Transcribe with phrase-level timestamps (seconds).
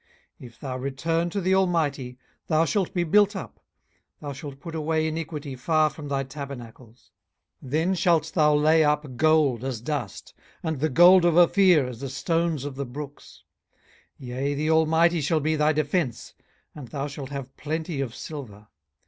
[0.41, 2.17] 18:022:023 If thou return to the Almighty,
[2.47, 3.59] thou shalt be built up,
[4.19, 7.11] thou shalt put away iniquity far from thy tabernacles.
[7.63, 10.33] 18:022:024 Then shalt thou lay up gold as dust,
[10.63, 13.43] and the gold of Ophir as the stones of the brooks.
[14.19, 16.33] 18:022:025 Yea, the Almighty shall be thy defence,
[16.73, 18.69] and thou shalt have plenty of silver.